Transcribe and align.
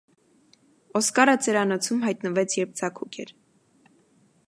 Օսկարը 0.99 1.35
ծերանոցում 1.49 2.01
հայտնվեց, 2.07 2.59
երբ 2.63 2.75
ձագուկ 2.83 3.21
էր։ 3.27 3.35